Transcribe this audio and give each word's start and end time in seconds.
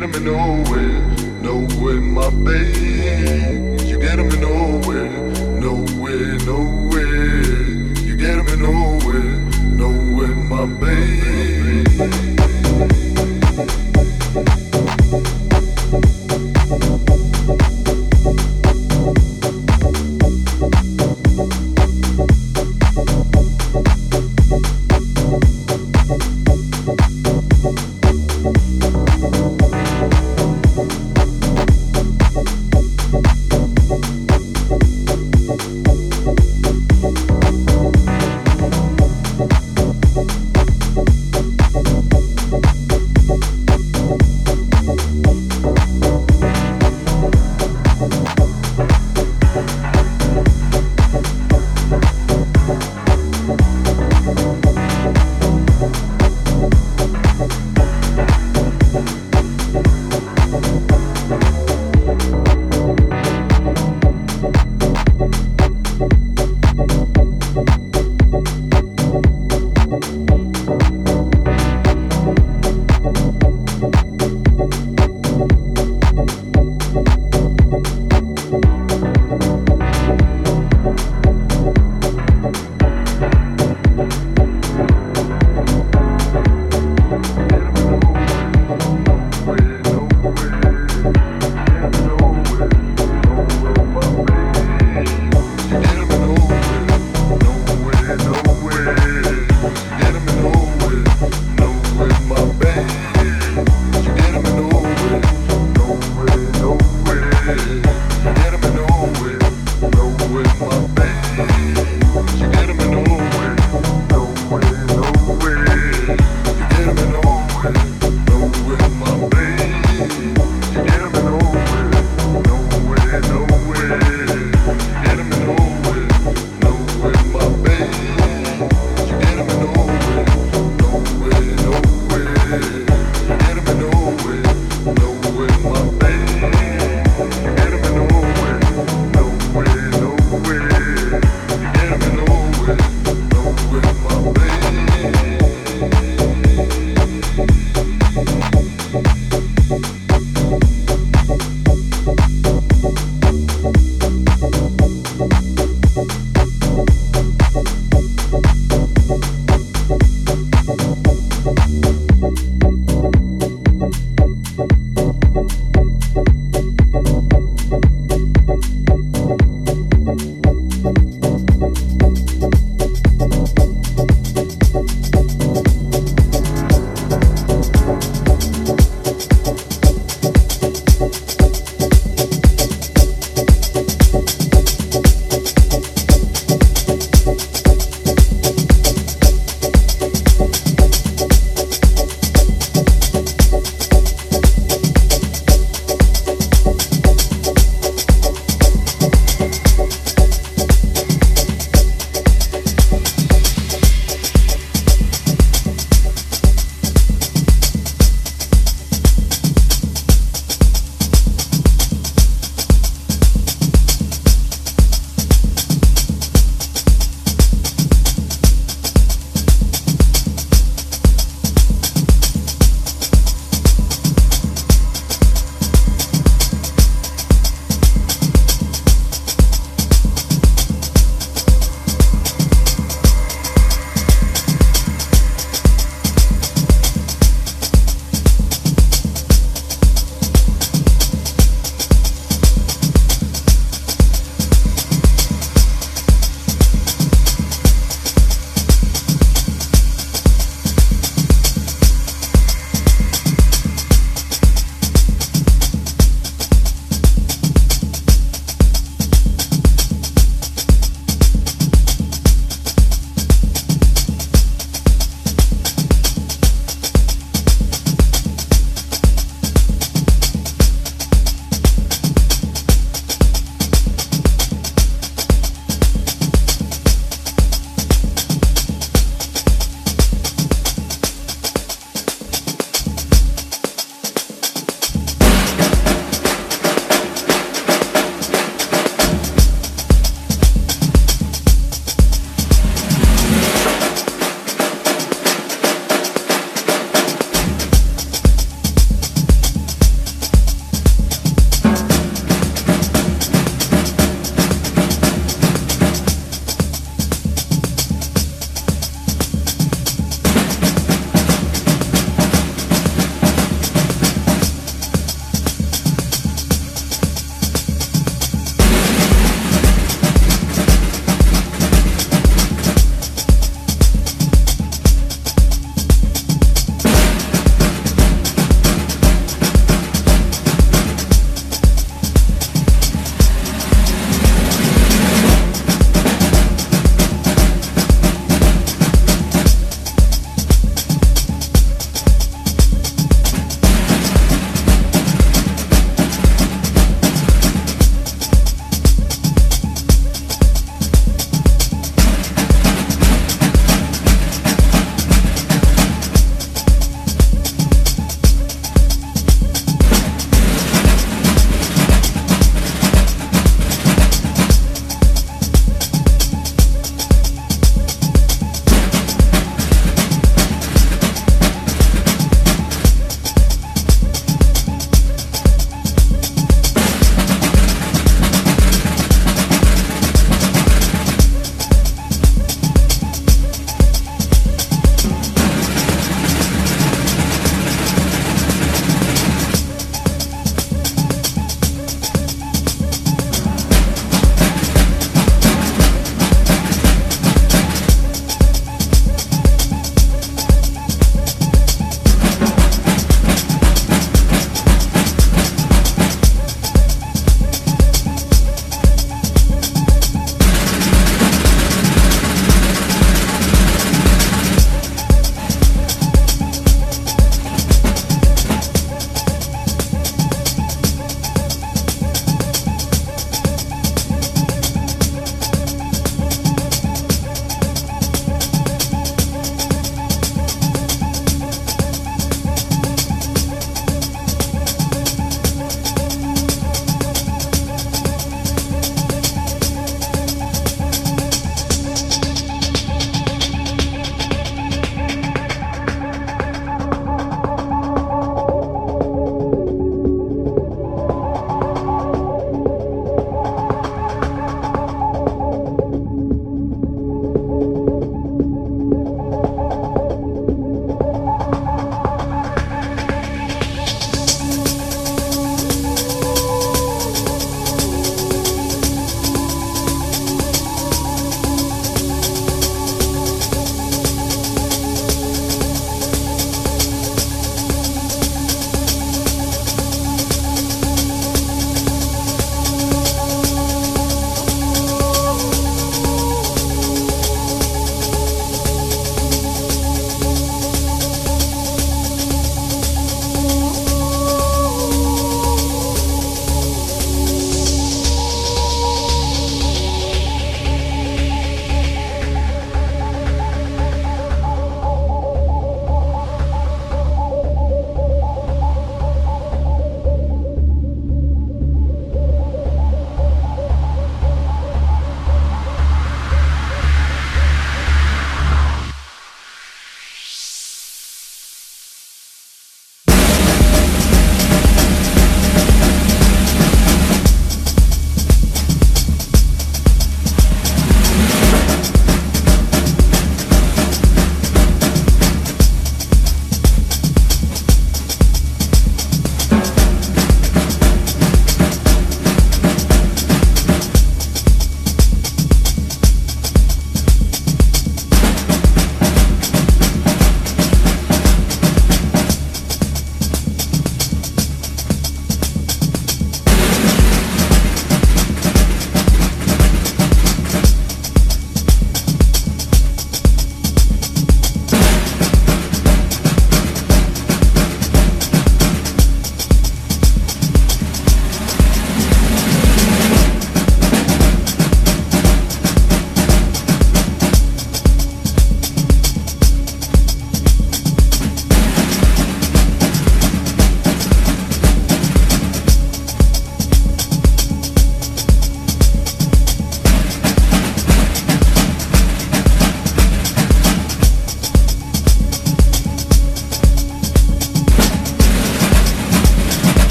getting 0.00 0.24
me 0.24 0.30
nowhere, 0.30 0.89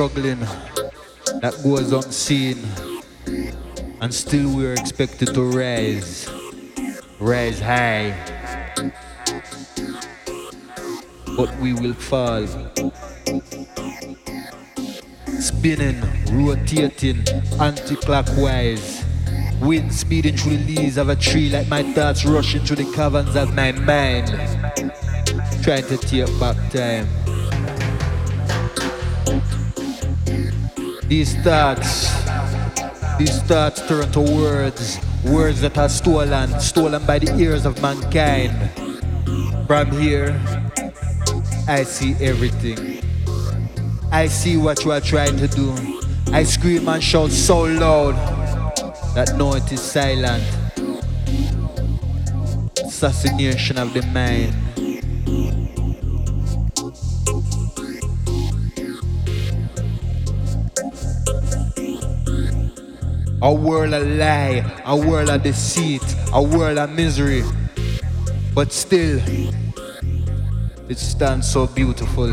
struggling 0.00 0.40
that 1.42 1.54
goes 1.62 1.92
unseen 1.92 2.56
and 4.00 4.14
still 4.14 4.56
we're 4.56 4.72
expected 4.72 5.34
to 5.34 5.42
rise 5.42 6.26
rise 7.18 7.60
high. 7.60 8.16
But 11.36 11.54
we 11.58 11.74
will 11.74 11.92
fall. 11.92 12.46
Spinning 15.38 16.00
rotating 16.32 17.22
anti-clockwise. 17.60 19.04
Wind 19.60 19.92
speeding 19.92 20.34
through 20.38 20.56
the 20.56 20.76
leaves 20.76 20.96
of 20.96 21.10
a 21.10 21.16
tree 21.16 21.50
like 21.50 21.68
my 21.68 21.82
thoughts 21.92 22.24
rushing 22.24 22.64
through 22.64 22.76
the 22.76 22.92
caverns 22.94 23.36
of 23.36 23.54
my 23.54 23.72
mind. 23.72 24.28
Trying 25.62 25.84
to 25.88 25.98
take 25.98 26.40
back 26.40 26.56
time 26.72 27.19
These 31.10 31.34
thoughts, 31.42 32.06
these 33.18 33.42
thoughts 33.42 33.84
turn 33.88 34.12
to 34.12 34.20
words, 34.20 34.96
words 35.24 35.60
that 35.60 35.76
are 35.76 35.88
stolen, 35.88 36.60
stolen 36.60 37.04
by 37.04 37.18
the 37.18 37.36
ears 37.36 37.66
of 37.66 37.82
mankind. 37.82 38.54
From 39.66 39.90
here, 39.90 40.40
I 41.66 41.82
see 41.82 42.14
everything. 42.20 43.02
I 44.12 44.28
see 44.28 44.56
what 44.56 44.84
you 44.84 44.92
are 44.92 45.00
trying 45.00 45.36
to 45.38 45.48
do. 45.48 45.74
I 46.32 46.44
scream 46.44 46.88
and 46.88 47.02
shout 47.02 47.32
so 47.32 47.62
loud 47.62 48.14
that 49.16 49.34
no, 49.36 49.54
it 49.54 49.72
is 49.72 49.82
silent. 49.82 50.44
Assassination 52.86 53.78
of 53.78 53.92
the 53.94 54.02
mind. 54.14 54.54
A 63.50 63.52
world 63.52 63.94
of 63.94 64.06
lie, 64.06 64.62
a 64.84 64.96
world 64.96 65.28
of 65.28 65.42
deceit, 65.42 66.04
a 66.32 66.40
world 66.40 66.78
of 66.78 66.88
misery. 66.90 67.42
But 68.54 68.70
still, 68.70 69.20
it 70.88 70.96
stands 70.96 71.50
so 71.50 71.66
beautiful. 71.66 72.30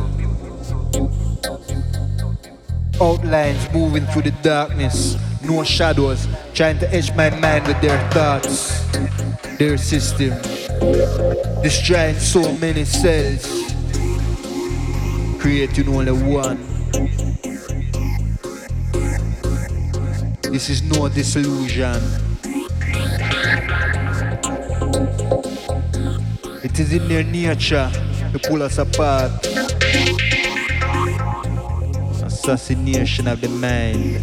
Outlines 3.02 3.74
moving 3.74 4.06
through 4.06 4.30
the 4.30 4.36
darkness, 4.44 5.18
no 5.44 5.64
shadows, 5.64 6.28
trying 6.54 6.78
to 6.78 6.94
edge 6.94 7.12
my 7.16 7.32
mind 7.32 7.66
with 7.66 7.82
their 7.82 7.98
thoughts, 8.12 8.86
their 9.58 9.80
system, 9.80 10.38
destroying 11.64 12.20
so 12.20 12.54
many 12.58 12.86
cells, 12.86 13.74
creating 15.40 15.90
only 15.90 16.12
one. 16.12 16.77
This 20.58 20.72
is 20.72 20.82
no 20.82 21.08
disillusion. 21.08 22.02
It 26.64 26.80
is 26.80 26.94
in 26.94 27.08
their 27.08 27.24
nature 27.24 27.92
to 28.32 28.40
pull 28.40 28.64
us 28.64 28.80
apart. 28.80 29.46
Assassination 32.26 33.28
of 33.28 33.40
the 33.40 33.50
mind. 33.50 34.18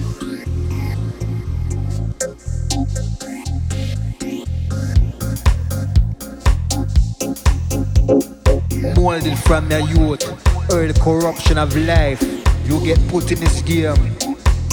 Molded 8.96 9.38
from 9.38 9.70
your 9.70 9.88
youth, 9.88 10.72
early 10.72 10.94
corruption 10.94 11.58
of 11.58 11.76
life. 11.76 12.20
You 12.66 12.84
get 12.84 12.98
put 13.06 13.30
in 13.30 13.38
this 13.38 13.62
game, 13.62 14.16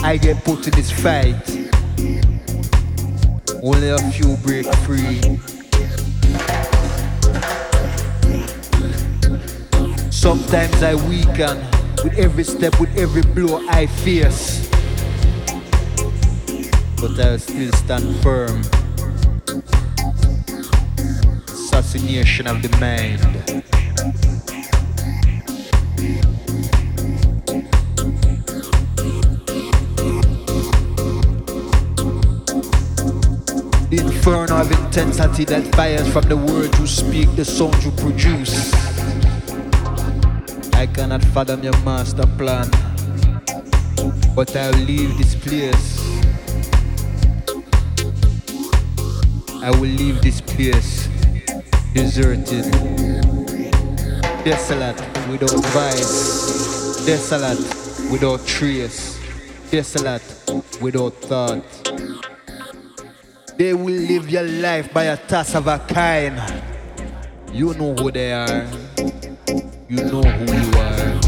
I 0.04 0.18
get 0.18 0.44
put 0.44 0.66
in 0.66 0.74
this 0.74 0.90
fight. 0.90 1.51
Only 3.64 3.90
a 3.90 3.98
few 4.12 4.38
break 4.38 4.66
free. 4.78 5.22
Sometimes 10.10 10.82
I 10.82 10.96
weaken 11.08 11.62
with 12.04 12.18
every 12.18 12.44
step, 12.44 12.80
with 12.80 12.98
every 12.98 13.22
blow 13.22 13.64
I 13.70 13.86
face. 13.86 14.68
But 17.00 17.20
I'll 17.20 17.38
still 17.38 17.72
stand 17.74 18.16
firm. 18.24 18.62
Assassination 21.48 22.48
of 22.48 22.64
the 22.64 22.76
mind. 22.80 23.71
Inferno 34.22 34.62
of 34.62 34.72
intensity 34.72 35.46
that 35.46 35.66
fires 35.74 36.08
from 36.14 36.22
the 36.30 36.38
words 36.38 36.80
you 36.80 36.86
speak, 36.86 37.36
the 37.36 37.44
sound 37.44 37.74
you 37.84 37.90
produce. 37.90 38.72
I 40.76 40.86
cannot 40.86 41.24
fathom 41.34 41.64
your 41.64 41.76
master 41.82 42.28
plan, 42.38 42.70
but 44.36 44.56
I'll 44.56 44.74
leave 44.74 45.18
this 45.18 45.34
place. 45.34 45.98
I 49.64 49.72
will 49.72 49.90
leave 49.90 50.22
this 50.22 50.40
place 50.40 51.08
deserted, 51.96 52.70
desolate, 54.46 55.02
without 55.32 55.64
vibe, 55.74 57.06
desolate, 57.08 57.58
without 58.12 58.46
trace, 58.46 59.20
desolate, 59.72 60.22
without 60.80 61.16
thought. 61.16 61.81
They 63.58 63.74
will 63.74 63.94
live 63.94 64.30
your 64.30 64.44
life 64.44 64.94
by 64.94 65.04
a 65.06 65.18
task 65.18 65.56
of 65.56 65.68
a 65.68 65.80
kind. 65.80 66.42
You 67.52 67.74
know 67.74 67.94
who 67.94 68.12
they 68.12 68.32
are. 68.34 68.68
You 69.88 70.04
know 70.06 70.22
who 70.24 70.46
you 70.54 70.80
are. 70.80 71.22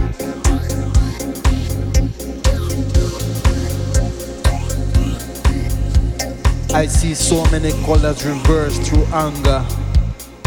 I 6.74 6.88
see 6.88 7.14
so 7.14 7.46
many 7.52 7.72
colors 7.86 8.26
reversed 8.26 8.82
through 8.84 9.06
anger, 9.14 9.64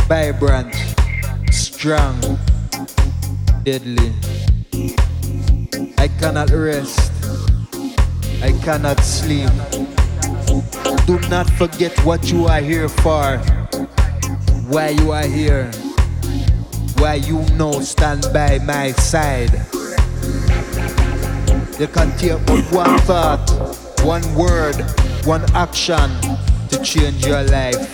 vibrant, 0.08 0.74
strong, 1.52 2.20
deadly. 3.62 4.12
I 5.98 6.08
cannot 6.18 6.50
rest. 6.50 7.12
I 8.42 8.52
cannot 8.64 8.98
sleep. 9.00 9.50
Do 11.06 11.20
not 11.30 11.48
forget 11.50 11.96
what 12.04 12.32
you 12.32 12.46
are 12.46 12.60
here 12.60 12.88
for. 12.88 13.38
Why 14.66 14.88
you 14.88 15.12
are 15.12 15.24
here. 15.24 15.70
Why 16.98 17.14
you 17.14 17.42
know 17.54 17.78
stand 17.80 18.26
by 18.32 18.58
my 18.58 18.90
side. 18.90 19.52
You 21.78 21.86
can 21.86 22.10
take 22.18 22.44
but 22.44 22.64
one 22.72 22.98
thought, 23.06 23.48
one 24.02 24.24
word, 24.34 24.74
one 25.24 25.44
action 25.54 26.10
to 26.70 26.80
change 26.82 27.24
your 27.24 27.44
life. 27.44 27.86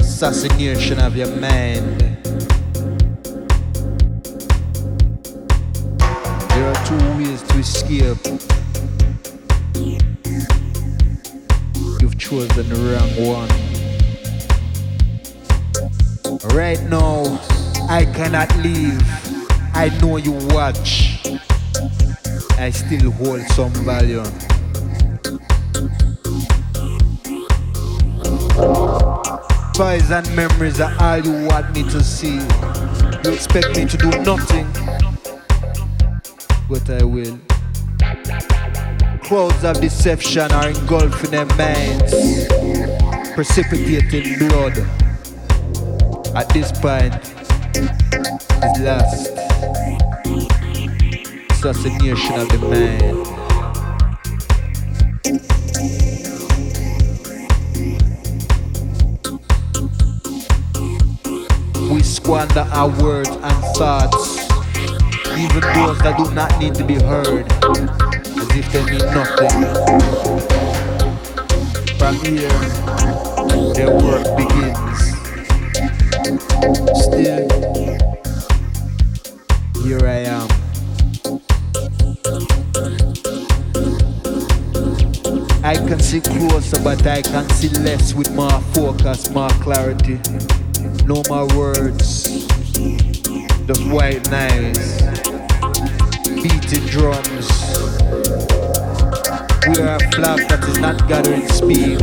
Assassination 0.00 0.98
of 0.98 1.14
your 1.14 1.30
mind. 1.36 2.00
There 6.50 6.66
are 6.66 6.84
two 6.84 6.98
ways 7.16 7.42
to 7.42 7.58
escape. 7.58 8.18
You've 12.30 12.54
the 12.54 12.62
wrong 12.84 13.10
one. 13.26 13.48
Right 16.54 16.80
now, 16.82 17.22
I 17.88 18.04
cannot 18.04 18.54
leave. 18.58 19.00
I 19.74 19.88
know 20.02 20.18
you 20.18 20.32
watch. 20.54 21.24
I 22.58 22.68
still 22.68 23.10
hold 23.12 23.40
some 23.52 23.72
value. 23.82 24.22
Vibes 29.72 30.10
and 30.10 30.36
memories 30.36 30.80
are 30.80 30.94
all 31.00 31.18
you 31.20 31.46
want 31.46 31.74
me 31.74 31.82
to 31.84 32.02
see. 32.02 32.40
You 33.24 33.32
expect 33.32 33.74
me 33.74 33.86
to 33.86 33.96
do 33.96 34.10
nothing, 34.22 34.66
but 36.68 36.90
I 36.90 37.04
will. 37.04 37.38
Clouds 39.28 39.62
of 39.62 39.78
deception 39.82 40.50
are 40.52 40.70
engulfing 40.70 41.32
their 41.32 41.44
minds, 41.44 42.14
precipitating 43.34 44.38
blood. 44.38 44.78
At 46.34 46.48
this 46.48 46.72
point, 46.72 47.14
is 47.76 48.80
last 48.80 49.28
assassination 51.50 52.40
of 52.40 52.48
the 52.48 52.58
mind. 52.72 53.16
We 61.92 62.02
squander 62.02 62.66
our 62.72 62.88
words 63.02 63.28
and 63.28 63.64
thoughts, 63.76 64.38
even 65.36 65.60
those 65.60 65.98
that 65.98 66.14
do 66.16 66.32
not 66.32 66.58
need 66.58 66.74
to 66.76 66.84
be 66.84 66.94
heard, 66.94 67.46
as 68.60 68.74
if 68.74 69.04
nothing. 69.14 69.64
From 71.98 72.14
here, 72.16 72.58
the 73.74 73.86
work 74.02 74.26
begins. 74.36 74.98
Still, 77.04 77.48
here 79.84 80.04
I 80.06 80.20
am. 80.36 80.48
I 85.64 85.74
can 85.76 86.00
see 86.00 86.20
closer, 86.20 86.80
but 86.82 87.06
I 87.06 87.22
can 87.22 87.48
see 87.50 87.68
less 87.68 88.14
with 88.14 88.34
more 88.34 88.60
focus, 88.72 89.30
more 89.30 89.50
clarity. 89.60 90.18
No 91.04 91.22
more 91.28 91.46
words, 91.56 92.46
just 93.66 93.86
white 93.88 94.28
knives, 94.30 95.02
beating 96.42 96.86
drums. 96.86 97.67
We 99.68 99.74
are 99.82 99.96
a 99.96 99.98
flock 100.12 100.40
that 100.48 100.64
is 100.66 100.78
not 100.78 101.06
gathering 101.08 101.46
speed, 101.48 101.98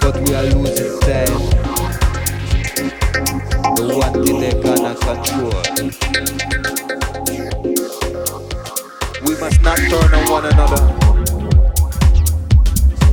but 0.00 0.16
we 0.16 0.34
are 0.34 0.44
losing 0.56 0.98
time. 1.04 1.40
The 3.76 3.84
one 4.00 4.24
thing 4.24 4.40
they 4.40 4.56
cannot 4.62 4.96
control. 5.04 5.60
We 9.20 9.36
must 9.38 9.60
not 9.60 9.76
turn 9.76 10.14
on 10.14 10.24
one 10.30 10.46
another. 10.46 10.82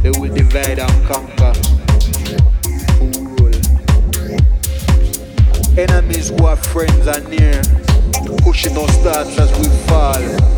They 0.01 0.11
will 0.11 0.33
divide 0.33 0.79
and 0.79 1.07
conquer. 1.07 1.53
Enemies 5.77 6.29
who 6.29 6.45
are 6.45 6.55
friends 6.55 7.05
are 7.05 7.19
near, 7.27 7.61
pushing 8.37 8.77
us 8.77 8.95
thoughts 9.03 9.37
as 9.37 9.51
we 9.59 9.67
fall. 9.87 10.56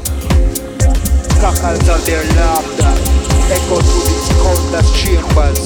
Cackles 1.39 1.87
of 1.87 2.05
their 2.05 2.23
laughter 2.35 2.93
echo 3.49 3.79
through 3.79 4.03
these 4.03 4.29
countless 4.43 4.89
chambers, 5.01 5.61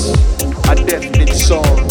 a 0.69 0.75
deafening 0.85 1.33
sound 1.33 1.89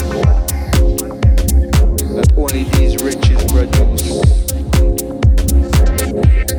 that 2.14 2.32
only 2.36 2.62
these 2.78 3.02
riches 3.02 3.42
produce. 3.50 4.06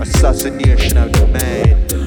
Assassination 0.02 0.98
of 0.98 1.14
the 1.14 1.28
mind. 1.28 2.03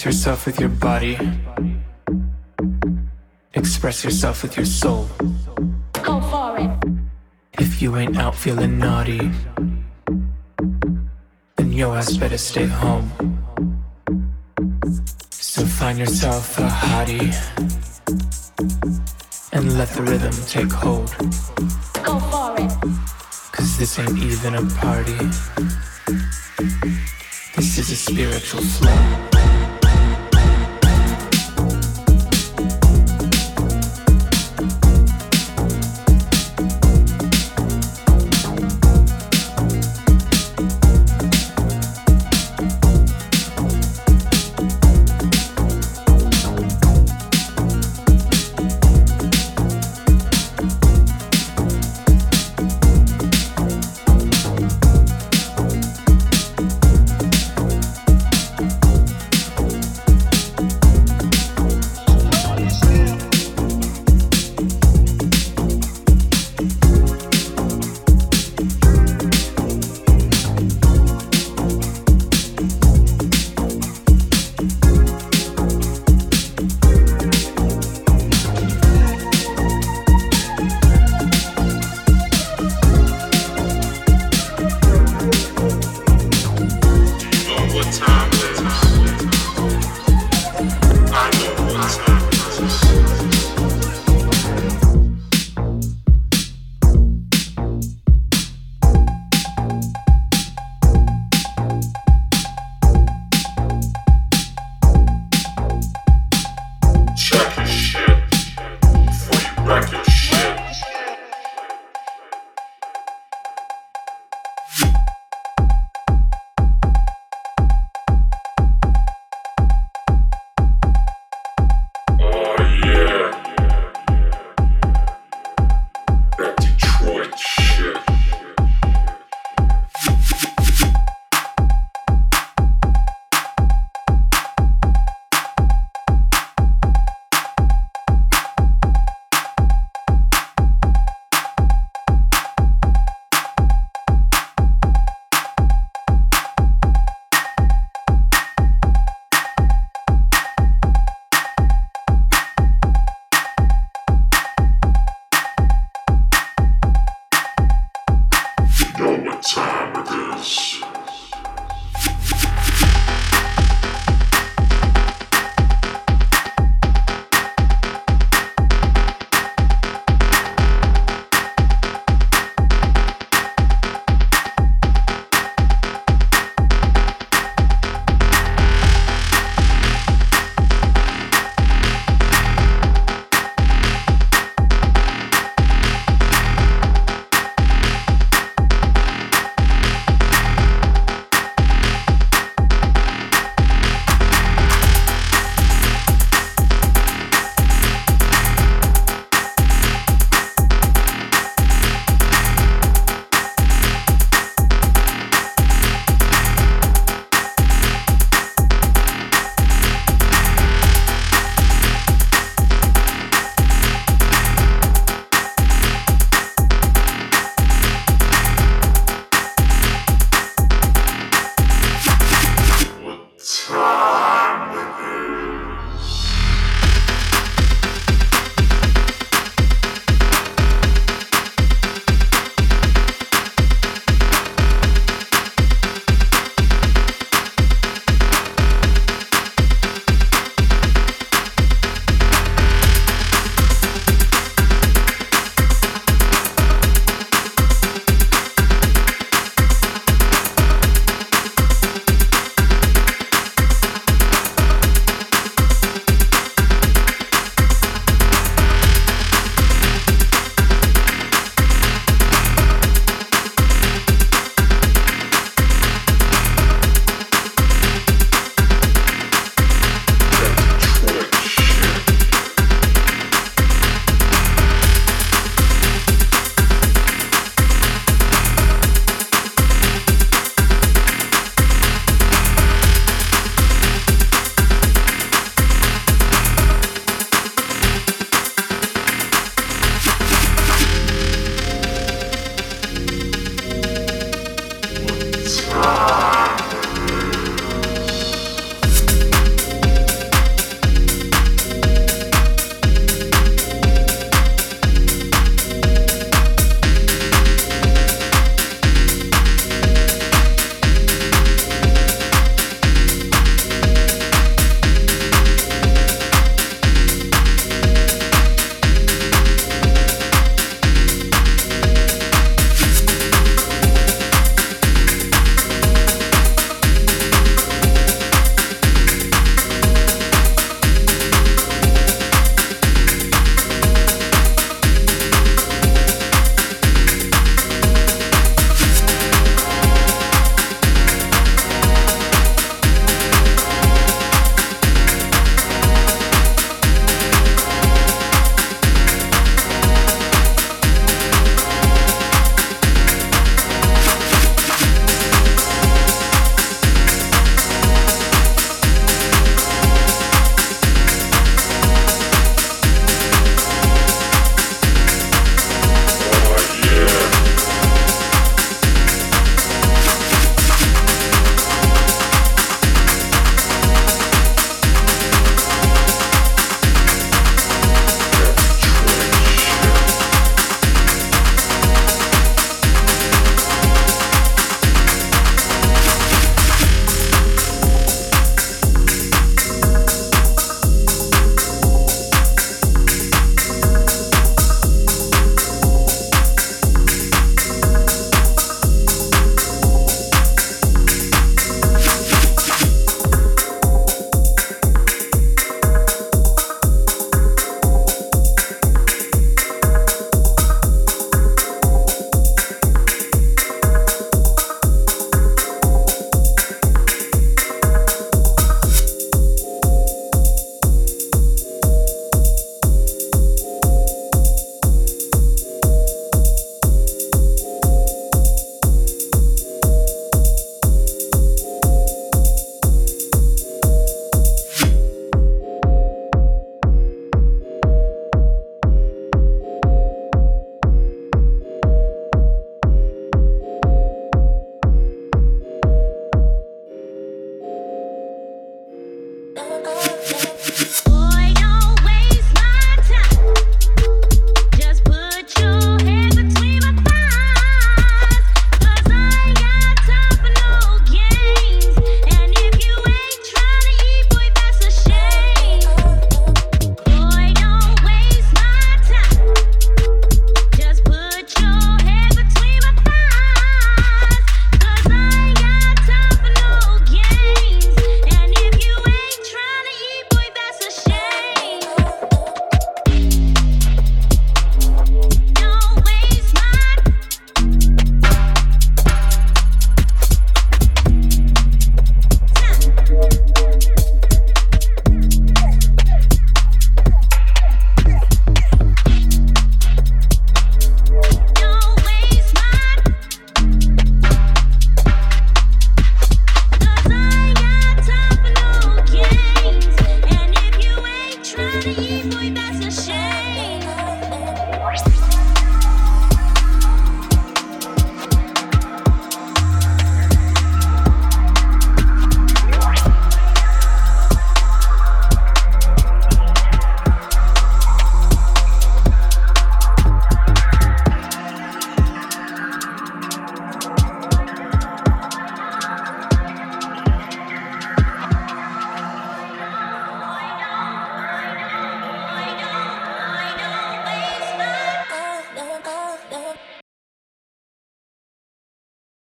Express 0.00 0.14
yourself 0.14 0.46
with 0.46 0.60
your 0.60 0.68
body. 0.70 1.18
Express 3.52 4.02
yourself 4.02 4.42
with 4.42 4.56
your 4.56 4.64
soul. 4.64 5.06
Go 6.02 6.22
for 6.22 6.56
it. 6.58 6.70
If 7.58 7.82
you 7.82 7.94
ain't 7.98 8.16
out 8.16 8.34
feeling 8.34 8.78
naughty, 8.78 9.30
then 11.56 11.72
your 11.72 11.94
ass 11.98 12.16
better 12.16 12.38
stay 12.38 12.64
home. 12.64 13.10
So 15.28 15.66
find 15.66 15.98
yourself 15.98 16.58
a 16.58 16.62
hottie 16.62 17.36
and 19.52 19.76
let 19.76 19.88
the 19.90 20.02
rhythm 20.02 20.32
take 20.46 20.72
hold. 20.72 21.14
Go 22.02 22.18
for 22.30 22.54
it. 22.56 22.72
Cause 23.52 23.76
this 23.76 23.98
ain't 23.98 24.16
even 24.16 24.54
a 24.54 24.64
party. 24.80 25.18
This 27.54 27.76
is 27.76 27.90
a 27.90 27.96
spiritual 27.96 28.62
flow. 28.62 29.39